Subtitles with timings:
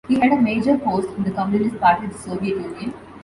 [0.07, 2.91] He had a major post in the Communist Party of the Soviet Union.